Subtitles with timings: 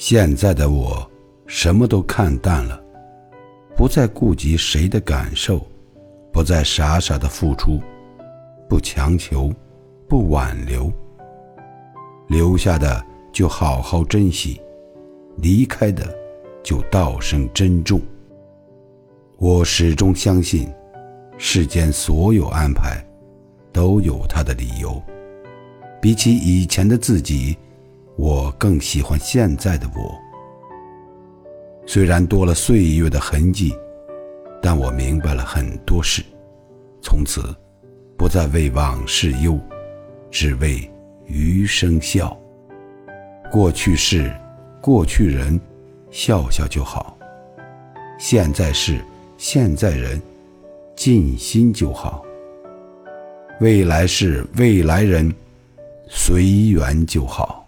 [0.00, 1.06] 现在的我，
[1.46, 2.82] 什么都看淡了，
[3.76, 5.60] 不再顾及谁的感受，
[6.32, 7.78] 不再傻傻的付出，
[8.66, 9.52] 不强求，
[10.08, 10.90] 不挽留。
[12.28, 14.58] 留下的就好好珍惜，
[15.36, 16.02] 离开的
[16.62, 18.00] 就道声珍重。
[19.36, 20.66] 我始终相信，
[21.36, 23.04] 世间所有安排
[23.70, 24.98] 都有它的理由。
[26.00, 27.54] 比起以前的自己。
[28.20, 30.14] 我更喜欢现在的我。
[31.86, 33.74] 虽然多了岁月的痕迹，
[34.60, 36.22] 但我明白了很多事。
[37.00, 37.40] 从此，
[38.18, 39.58] 不再为往事忧，
[40.30, 40.86] 只为
[41.24, 42.36] 余生笑。
[43.50, 44.30] 过去事，
[44.82, 45.58] 过去人，
[46.10, 47.16] 笑笑就好。
[48.18, 49.00] 现在事，
[49.38, 50.20] 现在人，
[50.94, 52.22] 尽心就好。
[53.60, 55.34] 未来事，未来人，
[56.06, 57.59] 随缘就好。